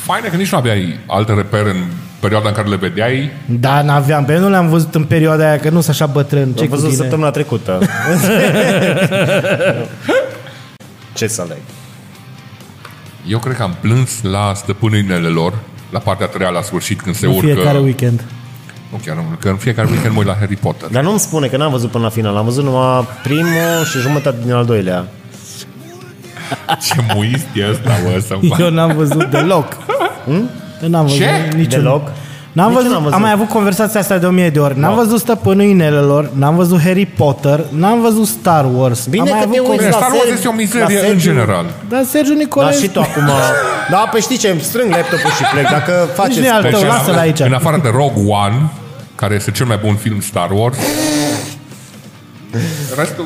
[0.04, 1.84] faine că nici nu aveai alte repere în
[2.24, 3.30] perioada în care le vedeai.
[3.46, 6.52] Da, n-aveam, pe nu le-am văzut în perioada aia, că nu sunt așa bătrân.
[6.52, 7.00] Ce Am cu văzut tine?
[7.00, 7.78] săptămâna trecută.
[11.14, 11.56] Ce să aleg?
[13.28, 15.52] Eu cred că am plâns la stăpâninele lor,
[15.90, 17.46] la partea a treia la sfârșit, când se În urcă.
[17.46, 18.24] fiecare weekend.
[18.90, 20.88] Nu chiar unul, că în fiecare weekend mă uit la Harry Potter.
[20.88, 22.36] Dar nu-mi spune că n-am văzut până la final.
[22.36, 25.04] Am văzut numai primul și jumătate din al doilea.
[26.82, 29.76] Ce muist e ăsta, bă, să Eu n-am văzut deloc.
[30.24, 30.50] Hmm?
[30.84, 31.56] Eu n-am văzut Ce?
[31.56, 31.68] niciun...
[31.82, 32.10] Deloc?
[32.52, 33.14] N-am Nici văzut, n-am văzut.
[33.14, 34.78] am mai avut conversația asta de o mie de ori.
[34.78, 35.02] N-am Da.
[35.02, 39.06] văzut Stăpânul Inelelor, n-am văzut Harry Potter, n-am văzut Star Wars.
[39.06, 40.56] Bine am mai că avut te uiți conver- la Star Wars Sergiu- este o la
[40.56, 41.64] mizerie în Sergiu- general.
[41.88, 42.82] Dar Sergiu Da, Nicolescu...
[42.82, 43.22] și tu acum...
[43.90, 45.68] Da, păi știi ce, îmi strâng laptopul și plec.
[45.70, 46.38] Dacă faceți...
[46.38, 47.40] nu e al tău, Deci, în lasă-l af- aici.
[47.40, 48.70] În afară de Rogue One,
[49.14, 50.76] care este cel mai bun film Star Wars,
[52.98, 53.24] restul...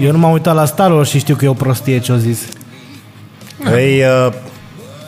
[0.00, 2.38] Eu nu m-am uitat la Star Wars și știu că e o prostie ce-o zis.
[3.64, 4.32] Păi, uh,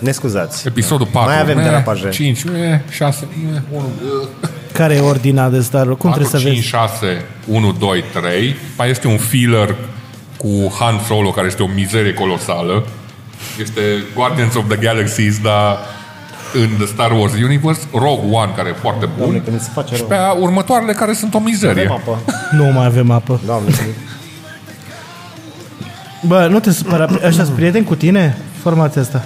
[0.00, 0.66] ne scuzați.
[0.66, 2.08] Episodul 4, Mai avem derapaje.
[2.08, 2.44] 5,
[2.90, 3.26] 6,
[3.72, 3.84] 1,
[4.72, 5.98] Care e ordinea de Star Wars?
[6.00, 6.66] Cum 4, trebuie să 5, vezi?
[6.66, 8.56] 6, 1, 2, 3.
[8.76, 9.74] Mai este un filler
[10.36, 12.86] cu Han Solo, care este o mizerie colosală.
[13.60, 13.80] Este
[14.14, 15.78] Guardians of the Galaxies, dar
[16.54, 19.18] în The Star Wars Universe, Rogue One, care e foarte bun.
[19.18, 20.08] Doamne, când se face și rău.
[20.08, 21.82] pe aia următoarele care sunt o mizerie.
[21.82, 22.18] Avem apă.
[22.58, 23.40] Nu mai avem apă.
[23.46, 23.70] Doamne,
[26.26, 27.08] Bă, nu te supăra.
[27.24, 28.36] Ăștia sunt prieteni cu tine?
[28.62, 29.24] Formația asta.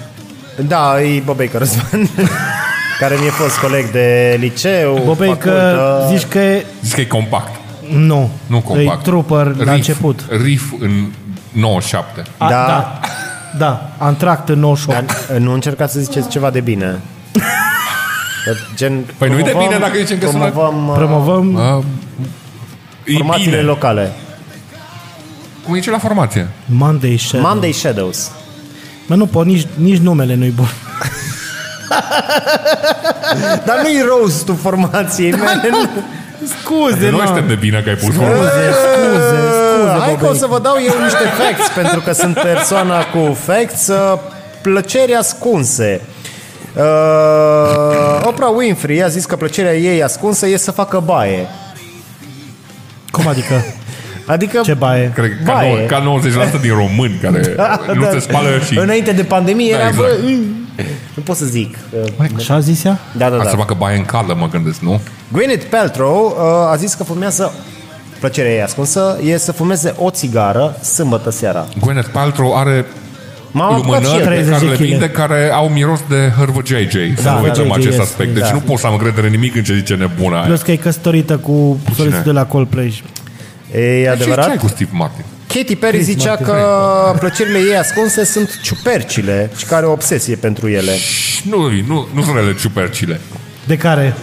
[0.67, 2.09] Da, e Bobeică Răzvan,
[3.01, 6.05] care mi-e fost coleg de liceu, Bobei, că facultă.
[6.17, 6.65] zici că e...
[6.83, 7.61] Zici că e compact.
[7.91, 8.31] Nu.
[8.47, 9.01] Nu compact.
[9.01, 10.25] E trooper la Riff, început.
[10.43, 11.07] Riff în
[11.53, 12.23] 97.
[12.39, 12.65] A, Da.
[12.67, 13.01] da.
[13.59, 15.27] Da, Antract în 98.
[15.29, 17.01] Dar nu încercați să ziceți ceva de bine.
[18.45, 21.85] Că Gen, Păi nu-i de promovăm- bine dacă zicem că sună- promovăm uh, Promovăm Uh,
[23.05, 23.69] e formațiile bine.
[23.69, 24.13] locale.
[25.65, 26.49] Cum e ce la formație?
[26.67, 27.47] Monday Shadow.
[27.49, 28.31] Monday Shadows.
[29.07, 30.69] Mă, nu pot, nici, nici numele nu-i bun.
[33.67, 35.69] Dar nu-i roast-ul formației mele.
[35.71, 35.89] nu.
[36.61, 37.23] Scuze, Nu mă.
[37.27, 38.49] este de bine că ai pus formație.
[38.49, 40.39] Scuze, scuze, scuze, Hai că o Bobei.
[40.39, 43.87] să vă dau eu niște facts, pentru că sunt persoana cu facts.
[43.87, 44.19] Uh,
[44.63, 46.01] Plăceri ascunse.
[46.77, 51.47] Uh, Oprah Winfrey a zis că plăcerea ei ascunsă e să facă baie.
[53.11, 53.65] Cum adică?
[54.27, 55.11] Adică Ce baie?
[55.15, 55.77] Cred că ca, Baie.
[55.77, 56.21] nou- ca
[56.59, 57.55] 90% din români care
[57.95, 58.79] nu Da, se spală și...
[58.79, 60.09] Înainte de pandemie Da, era, exact.
[60.21, 60.29] bă,
[61.15, 61.77] nu pot să zic.
[62.21, 62.99] Uh, Așa a zis ea?
[63.17, 63.57] Da, da, Ar să da.
[63.57, 65.01] facă baie în cală, mă gândesc, nu?
[65.33, 67.53] Gwyneth Paltrow uh, a zis că fumează
[68.21, 71.67] plăcerea ei ascunsă e să fumeze o țigară sâmbătă seara.
[71.81, 72.87] Gwyneth Paltrow are
[73.51, 74.29] M-am apucat și lumânări eu.
[74.29, 74.81] pe 30 care le kg.
[74.81, 76.93] vinde care au miros de hârvă JJ.
[77.17, 77.99] Să Da, nu uităm JJ, acest yes.
[77.99, 78.35] aspect.
[78.35, 78.53] Deci Da.
[78.53, 80.47] nu pot să am încredere în nimic în ce zice nebuna aia.
[80.47, 83.03] Plus că e căsătorită cu solistul de la Coldplay.
[83.75, 84.57] E Și ce ai adevărat?
[84.59, 85.25] cu Steve Martin?
[85.47, 86.47] Katy Perry zicea Martin.
[86.47, 90.93] că plăcerile ei ascunse sunt ciupercile și care o obsesie pentru ele.
[91.43, 93.21] Nu, nu, nu sunt ele ciupercile.
[93.65, 94.15] De care?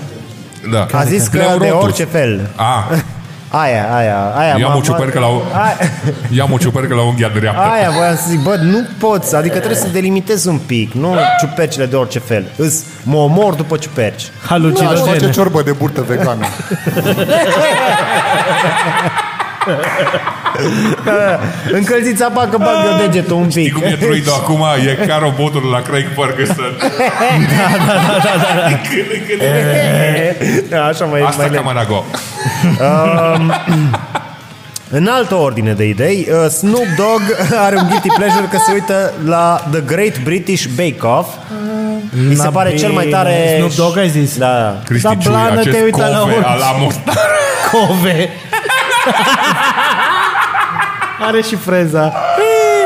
[0.72, 0.88] Da.
[0.92, 1.84] A zis că de Pleurotus.
[1.84, 2.50] orice fel.
[2.56, 2.88] A,
[3.54, 4.48] Aia, aia, aia.
[4.50, 5.78] Ia-mă m-am- o ciupercă la o- Aia,
[6.30, 7.62] ia-mă o ciupercă la unghia dreaptă.
[7.62, 11.86] aia voiam să zic, bă, nu poți, adică trebuie să delimitezi un pic, nu ciupercile
[11.86, 12.46] de orice fel.
[12.56, 14.22] Îs, mă omor după ciuperci.
[14.22, 15.32] Aș face Halucinogene.
[15.32, 16.46] ciorbă de burtă vegană.
[21.72, 23.74] Încălziți apa că bag eu degetul un Știi pic.
[23.74, 24.64] cum e druidul acum?
[25.02, 26.74] E ca robotul la Craig Ferguson.
[30.70, 32.06] Da, Așa mai, Asta mai ca Manago.
[34.94, 37.22] În altă ordine de idei, uh, Snoop Dogg
[37.66, 41.28] are un guilty pleasure că se uită la The Great British Bake Off.
[42.28, 43.16] Mi se Na pare cel mai bine.
[43.18, 43.54] tare...
[43.58, 44.38] Snoop Dogg ai zis?
[44.38, 44.82] Da.
[44.86, 46.48] Cristi Da, Ciui, blană, acest te-ai uitat la cove orice.
[46.50, 47.30] ala mostar.
[47.72, 48.30] Cove.
[51.28, 52.14] Are și freza.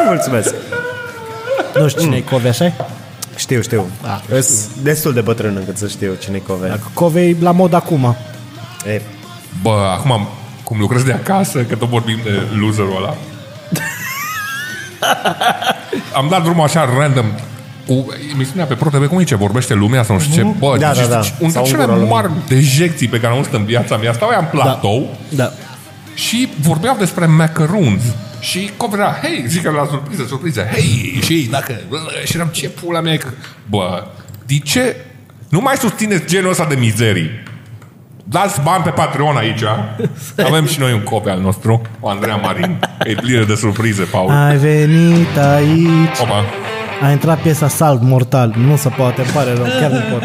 [0.08, 0.54] Mulțumesc.
[1.80, 2.74] Nu știu cine e Cove, așa
[3.36, 3.86] Știu, știu.
[4.30, 6.68] Sunt destul de bătrân încât să știu cine e Cove.
[6.68, 8.16] Dacă Cove e la mod acum.
[8.94, 9.02] E,
[9.62, 10.28] Bă, acum
[10.64, 13.14] cum lucrez de acasă, că tot vorbim de loserul ăla.
[16.16, 17.26] Am dat drumul așa random
[17.88, 20.42] cu emisiunea pe ProTV, cum e ce vorbește lumea sau nu știu ce.
[20.60, 21.22] Bă, Da, deci da, da.
[21.40, 22.12] unul Sau dintre cele în gura lumii.
[22.14, 24.14] mari dejecții pe care am văzut în viața mea.
[24.14, 25.52] Stau aia în platou Da.
[26.16, 28.02] Și vorbeau despre macaroons.
[28.40, 32.70] Și copera, hei, zic că la surpriză, surpriză, hei, și dacă, bă, și eram, ce
[32.70, 33.28] pula mea e că,
[33.70, 34.04] bă,
[34.46, 34.96] de ce
[35.50, 37.30] nu mai susțineți genul ăsta de mizerii?
[38.24, 39.64] Dați bani pe Patreon aici.
[40.50, 42.80] Avem și noi un copie al nostru, cu Andreea Marin.
[43.04, 44.32] E plină de surprize, Paul.
[44.32, 46.20] Ai venit aici.
[46.22, 46.44] Opa.
[47.02, 48.54] A intrat piesa Salt Mortal.
[48.58, 50.24] Nu se poate, îmi pare rău, chiar nu pot.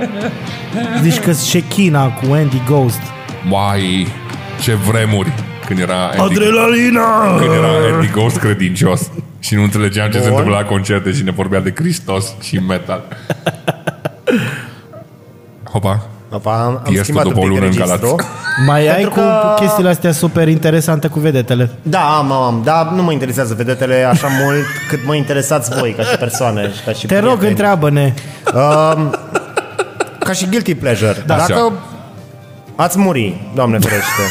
[1.02, 3.00] Zici că Shekina cu Andy Ghost.
[3.48, 4.06] Mai,
[4.60, 5.32] ce vremuri
[5.66, 7.36] când era Andy, Adrenalina!
[7.38, 10.28] când era Andy Ghost credincios și nu înțelegeam ce se Bun.
[10.30, 13.02] întâmplă la concerte și ne vorbea de Hristos și metal.
[15.72, 16.06] Hopa.
[16.32, 18.06] Opa, am, am Tiesto schimbat un după o pic lună în registru.
[18.14, 18.28] Galați.
[18.66, 21.70] Mai ai Pentru cu că- chestiile astea super interesante cu vedetele.
[21.82, 25.92] Da, am, am, am, dar nu mă interesează vedetele așa mult cât mă interesați voi
[25.92, 27.50] ca și persoane și ca și Te rog, prieteni.
[27.50, 28.14] întreabă-ne.
[28.54, 29.14] Um,
[30.18, 31.22] ca și guilty pleasure.
[31.26, 31.36] Da.
[31.36, 31.72] Dacă
[32.76, 34.22] Ați muri, Doamne ferește.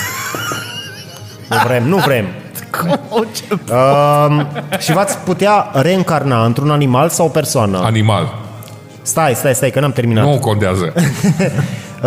[1.49, 2.25] Nu vrem, nu vrem.
[3.71, 4.45] Uh,
[4.79, 7.79] și v-ați putea reîncarna într-un animal sau o persoană?
[7.83, 8.35] Animal.
[9.01, 10.23] Stai, stai, stai, că n-am terminat.
[10.25, 10.93] Nu contează.
[12.03, 12.05] Uh,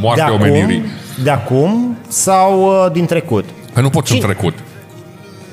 [0.00, 0.76] Moartea de omenirii.
[0.78, 3.44] acum, de acum sau uh, din trecut?
[3.74, 4.54] Că nu poți în Cine- trecut.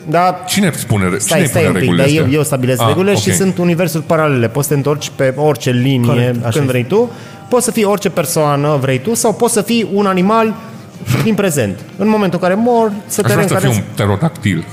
[0.07, 2.37] Da, Cine spune, stai, cine stai pune un pic, regulile dar eu, astea?
[2.37, 3.35] eu stabilesc Ah, regulile și ok.
[3.35, 4.47] sunt universuri paralele.
[4.47, 6.65] Poți să te întorci pe orice linie Corect, așa când este.
[6.65, 7.09] vrei tu.
[7.49, 10.53] Poți să fii orice persoană vrei tu sau poți să fii un animal
[11.23, 11.79] din prezent.
[11.97, 13.79] În momentul în care mor, să Aș te vrea să fiu reîncarnezi.
[13.79, 14.65] un pterodactil.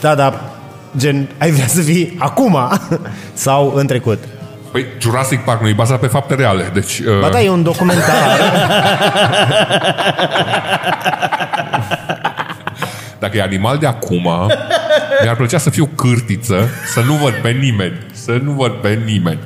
[0.00, 0.40] Da, da,
[0.96, 2.58] gen, ai vrea să fii acum
[3.32, 4.18] sau în trecut.
[4.72, 6.70] Păi Jurassic Park nu e bazat pe fapte reale.
[6.74, 8.38] Deci, uh, Ba da, e un documentar.
[13.18, 14.28] dacă e animal de acum,
[15.22, 18.06] mi-ar plăcea să fiu cârtiță, să nu văd pe nimeni.
[18.12, 19.38] Să nu văd pe nimeni.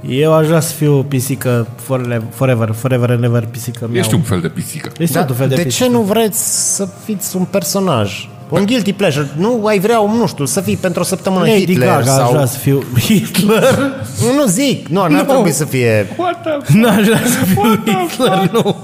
[0.00, 4.00] Eu aș vrea să fiu pisică forever, forever, forever and ever pisică miau.
[4.00, 4.90] Ești un fel de pisică.
[4.98, 5.84] Ești Da, tot un fel de, de pisică.
[5.84, 8.28] ce nu vreți să fiți un personaj?
[8.48, 9.28] Un guilty pleasure.
[9.36, 12.32] Nu ai vrea, nu știu, să fii pentru o săptămână Lady Hitler Gaga aș sau...
[12.32, 13.74] vrea să fiu Hitler.
[14.20, 14.88] Nu, nu zic.
[14.88, 15.32] Nu, n-ar Nu.
[15.32, 16.06] trebui să fie...
[16.74, 18.76] Nu aș vrea să fiu Hitler, nu.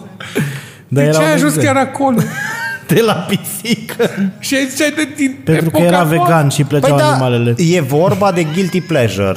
[0.88, 1.68] Dar era un exemplu.
[1.78, 2.16] acolo?
[2.88, 4.10] De la pisică.
[4.38, 6.18] Și ai ziceai de din Pentru că epoca era noastră.
[6.24, 7.54] vegan și îi Păi plăceau da, animalele.
[7.58, 9.36] e vorba de guilty pleasure.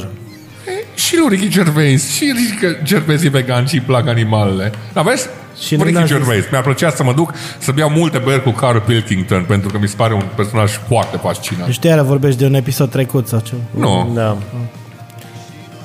[0.97, 2.09] Și lui Ricky Gervais.
[2.13, 4.71] Și Ricky Gervais e vegan și îi plac animalele.
[4.93, 5.27] Dar vezi?
[5.59, 6.15] Și Și nu Ricky ne-a zis.
[6.15, 6.43] Gervais.
[6.51, 9.87] Mi-ar plăcea să mă duc să beau multe beri cu Carl Pilkington pentru că mi
[9.87, 11.71] se pare un personaj foarte fascinant.
[11.73, 13.61] Știi, iară vorbești de un episod trecut sau ceva.
[13.71, 14.11] Nu.
[14.15, 14.37] Da.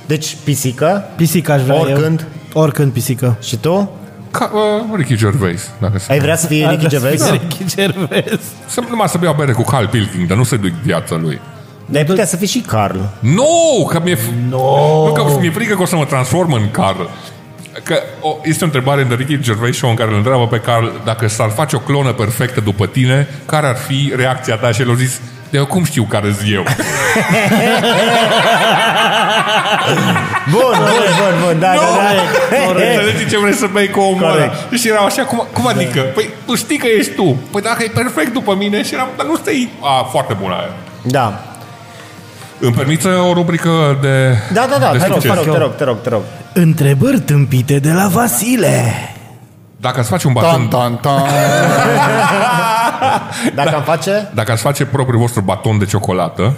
[0.06, 2.20] Deci, pisică Pisică aș vrea Oricând?
[2.54, 2.62] eu.
[2.62, 3.36] Oricând pisică.
[3.42, 3.90] și tu?
[4.30, 5.70] Ca, uh, Ricky Gervais.
[5.80, 6.12] Dacă se...
[6.12, 7.22] Ai vrea să fie Aș Ricky vrea să Gervais?
[7.30, 8.40] fiu Ricky Gervais.
[8.66, 11.40] Să, numai să beau bere cu Carl Pilkington, nu să duc viața lui.
[11.86, 12.98] Dar ai putea să fii și Carl.
[13.18, 14.18] Nu, că mi-e,
[14.48, 15.06] no.
[15.06, 17.02] nu, că mi-e frică că o să mă transform în Carl.
[17.82, 20.86] Că o, este o întrebare de Ricky Gervais Show în care îl întreabă pe Carl
[21.04, 24.72] dacă s-ar face o clonă perfectă după tine, care ar fi reacția ta?
[24.72, 26.64] Și el a zis, de eu cum știu care zi eu?
[30.50, 32.82] Bun, bun, bun, bun, da, da, da.
[32.82, 34.32] Înțelegi ce vrei să bei cu omul ăla?
[34.32, 34.78] Corect.
[34.78, 36.00] Și erau așa, cum, cum adică?
[36.00, 37.36] Păi tu știi că ești tu.
[37.50, 39.68] Păi dacă e perfect după mine și eram, dar nu stai...
[39.80, 40.70] A, foarte bună aia.
[41.02, 41.42] Da.
[42.64, 45.44] Îmi permiți o rubrică de Da, da, da, de te rog, te succes?
[45.44, 46.22] rog, te rog, te rog, te rog.
[46.52, 48.92] Întrebări tâmpite de la Vasile.
[49.76, 50.68] Dacă ați face un baton...
[50.68, 51.22] Tan, tan, tan.
[53.54, 54.28] Dacă am face...
[54.34, 56.56] Dacă ați face propriul vostru baton de ciocolată,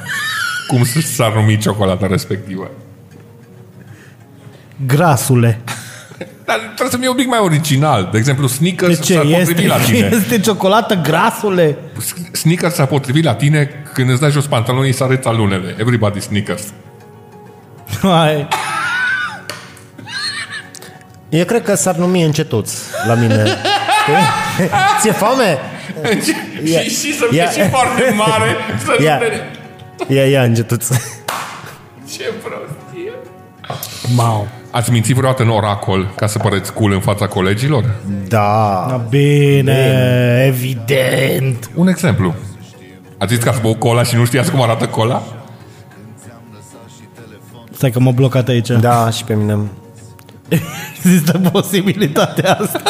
[0.69, 2.71] cum s- s-ar numi ciocolata respectivă?
[4.87, 5.61] Grasule.
[6.45, 8.09] Dar trebuie să fie un pic mai original.
[8.13, 9.13] De exemplu, De Snickers ce?
[9.15, 10.11] s-ar potrivi Este, la tine.
[10.21, 11.77] este ciocolată grasule?
[12.33, 15.75] Snickers s-ar potrivi la tine când îți dai jos pantalonii să arăți alunele.
[15.79, 16.63] Everybody Snickers.
[18.03, 18.49] Hai.
[21.29, 22.73] Eu cred că s-ar numi încetuț
[23.07, 23.45] la mine.
[23.45, 24.69] Știi?
[25.01, 25.59] Ți-e foame?
[26.65, 28.57] Ia- și, și să ia- fie și foarte mare.
[28.85, 29.19] Să Ia.
[29.19, 29.25] nu
[30.07, 30.13] te...
[30.15, 30.89] Ia, ia, încetuț.
[32.17, 33.13] Ce prostie.
[34.15, 34.49] Mau.
[34.75, 37.95] Ați mințit vreodată în oracol ca să păreți cool în fața colegilor?
[38.29, 38.87] Da.
[38.89, 41.71] Da, bine, evident.
[41.75, 42.35] Un exemplu.
[43.19, 45.23] Ați zis că ați băut cola și nu știați cum arată cola?
[47.71, 48.69] Stai că m-a blocat aici.
[48.69, 49.59] Da, și pe mine.
[51.05, 52.81] Există posibilitatea asta.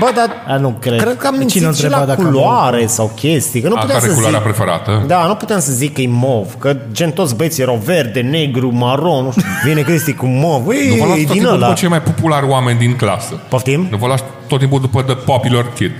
[0.00, 1.00] Bă, dar A, nu cred.
[1.00, 3.60] cred că am Cine mințit a și întrebat la dacă am culoare sau chestii.
[3.60, 4.48] Că nu A, puteam care să e culoarea zic...
[4.48, 5.04] preferată?
[5.06, 8.70] Da, nu puteam să zic că e mov, că gen toți băieții erau verde, negru,
[8.74, 11.48] maron, nu știu, vine Cristi cu mov, Nu vă Ei, luați e tot din timpul
[11.54, 11.66] ăla.
[11.66, 13.34] după cei mai populari oameni din clasă.
[13.48, 13.86] Poftim?
[13.90, 15.90] Nu vă luați tot timpul după The Popular Kid.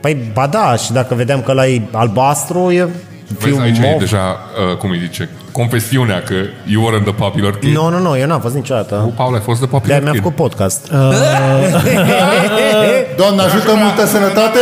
[0.00, 2.90] Păi, ba da, și dacă vedeam că ăla e albastru, e fiu
[3.38, 3.98] Vezi, aici e mov.
[3.98, 4.38] deja,
[4.70, 6.34] uh, cum îi zice, confesiunea că
[6.66, 7.74] you weren't the popular kid.
[7.74, 8.94] Nu, nu, nu, eu n-am fost niciodată.
[8.94, 10.22] Nu, Paul, ai fost the popular De-aia mi-am kid.
[10.22, 10.86] făcut podcast.
[13.20, 14.58] Doamne ajută, multă sănătate!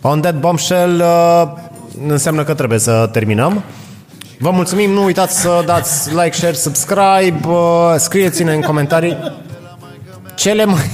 [0.00, 1.42] On that bombshell uh,
[2.08, 3.62] înseamnă că trebuie să terminăm.
[4.38, 9.16] Vă mulțumim, nu uitați să dați like, share, subscribe, uh, scrieți-ne în comentarii
[10.34, 10.90] cele mai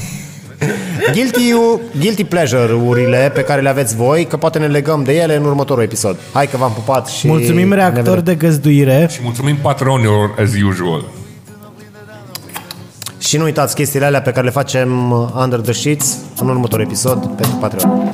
[1.15, 1.53] guilty,
[1.99, 5.83] guilty pleasure-urile pe care le aveți voi, că poate ne legăm de ele în următorul
[5.83, 6.17] episod.
[6.33, 7.27] Hai că v-am pupat și...
[7.27, 8.25] Mulțumim ne reactor vedem.
[8.25, 9.09] de găzduire.
[9.13, 11.05] Și mulțumim patronilor as usual.
[13.19, 15.11] Și nu uitați chestiile alea pe care le facem
[15.43, 18.11] under the sheets în următorul episod pentru Patreon.